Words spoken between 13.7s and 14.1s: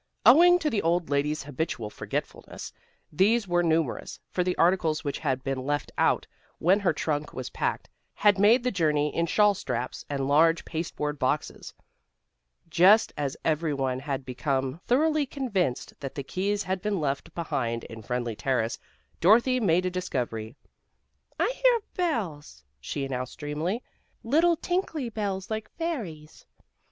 one